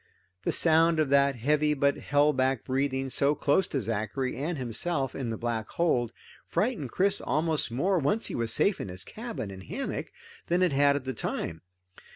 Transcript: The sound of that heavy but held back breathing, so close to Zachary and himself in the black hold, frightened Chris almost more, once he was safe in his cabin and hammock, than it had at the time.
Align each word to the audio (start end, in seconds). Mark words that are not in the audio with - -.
The 0.45 0.51
sound 0.51 0.99
of 0.99 1.09
that 1.11 1.35
heavy 1.35 1.75
but 1.75 1.95
held 1.97 2.35
back 2.35 2.63
breathing, 2.65 3.11
so 3.11 3.35
close 3.35 3.67
to 3.67 3.79
Zachary 3.79 4.35
and 4.35 4.57
himself 4.57 5.13
in 5.13 5.29
the 5.29 5.37
black 5.37 5.69
hold, 5.69 6.11
frightened 6.47 6.89
Chris 6.89 7.21
almost 7.23 7.69
more, 7.69 7.99
once 7.99 8.25
he 8.25 8.33
was 8.33 8.51
safe 8.51 8.81
in 8.81 8.87
his 8.87 9.03
cabin 9.03 9.51
and 9.51 9.61
hammock, 9.61 10.07
than 10.47 10.63
it 10.63 10.71
had 10.71 10.95
at 10.95 11.03
the 11.03 11.13
time. 11.13 11.61